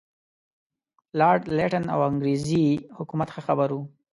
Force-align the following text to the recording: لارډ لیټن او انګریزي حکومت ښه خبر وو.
لارډ 1.19 1.41
لیټن 1.57 1.83
او 1.93 1.99
انګریزي 2.09 2.65
حکومت 2.97 3.29
ښه 3.33 3.41
خبر 3.47 3.69
وو. 3.73 3.81